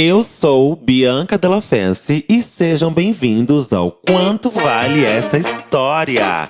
Eu 0.00 0.22
sou 0.22 0.76
Bianca 0.76 1.36
Della 1.36 1.60
Fence 1.60 2.24
e 2.28 2.40
sejam 2.40 2.88
bem-vindos 2.88 3.72
ao 3.72 3.90
Quanto 3.90 4.48
Vale 4.48 5.04
Essa 5.04 5.38
História. 5.38 6.48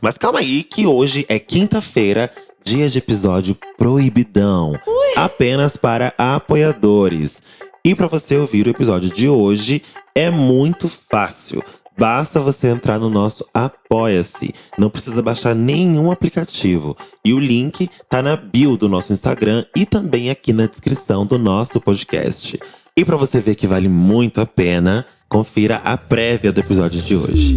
Mas 0.00 0.18
calma 0.18 0.40
aí 0.40 0.64
que 0.64 0.84
hoje 0.84 1.24
é 1.28 1.38
quinta-feira, 1.38 2.28
dia 2.64 2.88
de 2.88 2.98
episódio 2.98 3.56
proibidão, 3.78 4.76
apenas 5.14 5.76
para 5.76 6.12
apoiadores. 6.18 7.40
E 7.84 7.94
para 7.94 8.08
você 8.08 8.36
ouvir 8.36 8.66
o 8.66 8.70
episódio 8.70 9.08
de 9.08 9.28
hoje 9.28 9.80
é 10.12 10.28
muito 10.28 10.88
fácil. 10.88 11.62
Basta 11.98 12.40
você 12.40 12.68
entrar 12.68 12.98
no 12.98 13.10
nosso 13.10 13.46
Apoia-se. 13.52 14.54
Não 14.78 14.88
precisa 14.88 15.22
baixar 15.22 15.54
nenhum 15.54 16.10
aplicativo. 16.10 16.96
E 17.24 17.32
o 17.32 17.38
link 17.38 17.88
tá 18.08 18.22
na 18.22 18.36
bio 18.36 18.76
do 18.76 18.88
nosso 18.88 19.12
Instagram 19.12 19.64
e 19.76 19.84
também 19.84 20.30
aqui 20.30 20.52
na 20.52 20.66
descrição 20.66 21.26
do 21.26 21.38
nosso 21.38 21.80
podcast. 21.80 22.58
E 22.96 23.04
para 23.04 23.16
você 23.16 23.40
ver 23.40 23.54
que 23.54 23.66
vale 23.66 23.88
muito 23.88 24.40
a 24.40 24.46
pena, 24.46 25.06
confira 25.28 25.76
a 25.76 25.96
prévia 25.96 26.52
do 26.52 26.60
episódio 26.60 27.00
de 27.02 27.16
hoje. 27.16 27.56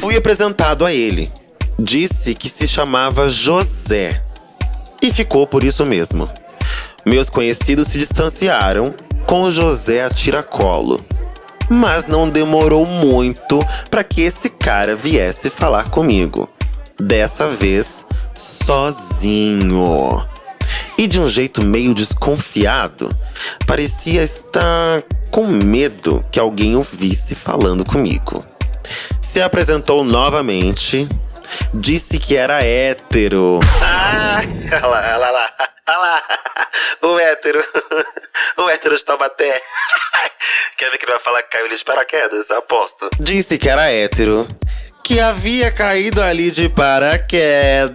Fui 0.00 0.16
apresentado 0.16 0.84
a 0.84 0.92
ele. 0.92 1.30
Disse 1.78 2.34
que 2.34 2.48
se 2.48 2.68
chamava 2.68 3.28
José. 3.28 4.22
E 5.02 5.12
ficou 5.12 5.46
por 5.46 5.64
isso 5.64 5.84
mesmo. 5.84 6.28
Meus 7.04 7.28
conhecidos 7.28 7.88
se 7.88 7.98
distanciaram 7.98 8.94
com 9.26 9.50
José 9.50 10.04
a 10.04 10.10
tiracolo. 10.10 10.98
Mas 11.68 12.06
não 12.06 12.28
demorou 12.28 12.86
muito 12.86 13.60
para 13.90 14.04
que 14.04 14.22
esse 14.22 14.48
cara 14.50 14.94
viesse 14.94 15.50
falar 15.50 15.90
comigo. 15.90 16.48
Dessa 16.98 17.48
vez, 17.48 18.04
sozinho. 18.34 20.22
E 20.96 21.08
de 21.08 21.20
um 21.20 21.28
jeito 21.28 21.62
meio 21.62 21.92
desconfiado, 21.92 23.10
parecia 23.66 24.22
estar 24.22 25.02
com 25.30 25.46
medo 25.46 26.22
que 26.30 26.38
alguém 26.38 26.76
o 26.76 26.82
visse 26.82 27.34
falando 27.34 27.84
comigo. 27.84 28.44
Se 29.20 29.42
apresentou 29.42 30.04
novamente, 30.04 31.08
disse 31.74 32.18
que 32.18 32.36
era 32.36 32.62
hétero. 32.62 33.58
Ah, 33.82 34.40
olha 34.72 34.86
lá, 34.86 35.16
olha 35.16 35.30
lá, 35.30 35.52
olha 35.88 35.98
lá, 35.98 36.22
o 37.02 37.18
hétero, 37.18 37.64
o 38.58 38.70
hétero 38.70 38.96
de 38.96 39.04
Taubaté. 39.04 39.60
Quer 40.76 40.90
ver 40.90 40.98
que 40.98 41.04
ele 41.04 41.12
vai 41.12 41.20
falar 41.20 41.42
que 41.42 41.50
caiu 41.50 41.66
ali 41.66 41.76
de 41.76 41.84
paraquedas? 41.84 42.50
Aposto. 42.50 43.08
Disse 43.20 43.56
que 43.58 43.68
era 43.68 43.92
hétero. 43.92 44.46
Que 45.04 45.20
havia 45.20 45.70
caído 45.70 46.20
ali 46.20 46.50
de 46.50 46.68
paraquedas. 46.68 47.94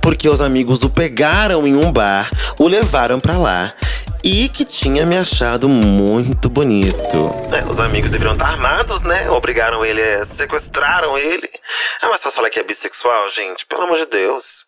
Porque 0.00 0.26
os 0.28 0.40
amigos 0.40 0.82
o 0.82 0.88
pegaram 0.88 1.66
em 1.66 1.74
um 1.74 1.92
bar, 1.92 2.30
o 2.58 2.66
levaram 2.66 3.20
pra 3.20 3.36
lá. 3.36 3.74
E 4.22 4.48
que 4.48 4.64
tinha 4.64 5.04
me 5.04 5.18
achado 5.18 5.68
muito 5.68 6.48
bonito. 6.48 7.30
É, 7.52 7.62
os 7.70 7.78
amigos 7.78 8.10
deveriam 8.10 8.32
estar 8.32 8.46
armados, 8.46 9.02
né? 9.02 9.28
Obrigaram 9.28 9.84
ele, 9.84 10.00
a, 10.00 10.24
sequestraram 10.24 11.18
ele. 11.18 11.50
É 12.00 12.08
mais 12.08 12.22
fácil 12.22 12.36
falar 12.36 12.48
que 12.48 12.58
é 12.58 12.62
bissexual, 12.62 13.28
gente. 13.28 13.66
Pelo 13.66 13.82
amor 13.82 13.98
de 13.98 14.06
Deus. 14.06 14.64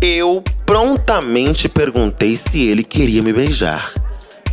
Eu 0.00 0.42
prontamente 0.64 1.68
perguntei 1.68 2.38
se 2.38 2.66
ele 2.66 2.82
queria 2.82 3.22
me 3.22 3.32
beijar. 3.32 3.92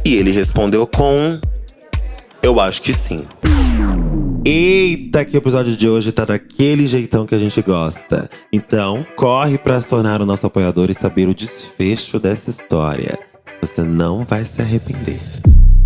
E 0.06 0.14
ele 0.14 0.30
respondeu 0.30 0.86
com. 0.86 1.40
Eu 2.44 2.60
acho 2.60 2.80
que 2.84 2.94
sim. 2.94 3.26
Eita, 4.46 5.26
que 5.26 5.36
o 5.36 5.40
episódio 5.40 5.76
de 5.76 5.90
hoje 5.90 6.12
tá 6.12 6.24
daquele 6.24 6.86
jeitão 6.86 7.26
que 7.26 7.34
a 7.34 7.40
gente 7.40 7.60
gosta. 7.64 8.30
Então, 8.54 9.04
corre 9.16 9.58
para 9.58 9.82
se 9.82 9.88
tornar 9.88 10.22
o 10.22 10.26
nosso 10.26 10.46
apoiador 10.46 10.92
e 10.92 10.94
saber 10.94 11.28
o 11.28 11.34
desfecho 11.34 12.20
dessa 12.20 12.52
história. 12.52 13.18
Você 13.60 13.82
não 13.82 14.24
vai 14.24 14.46
se 14.46 14.62
arrepender. 14.62 15.20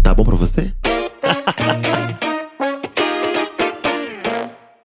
Tá 0.03 0.14
bom 0.14 0.25
pra 0.25 0.36
você? 0.36 0.73